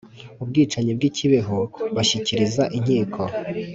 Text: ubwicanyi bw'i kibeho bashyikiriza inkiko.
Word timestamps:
ubwicanyi 0.43 0.91
bw'i 0.97 1.09
kibeho 1.17 1.57
bashyikiriza 1.95 2.63
inkiko. 2.77 3.21